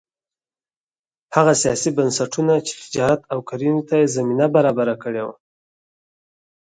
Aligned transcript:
هغه 1.35 1.53
سیاسي 1.61 1.89
بنسټونه 1.97 2.53
چې 2.65 2.73
تجارت 2.81 3.21
او 3.33 3.39
کرنې 3.49 3.83
ته 3.89 3.97
زمینه 4.15 4.45
برابره 4.55 4.95
کړې 5.03 5.21
وه 5.25 5.35